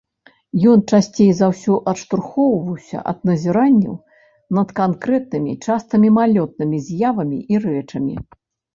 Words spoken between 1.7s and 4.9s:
адштурхоўваўся ад назіранняў над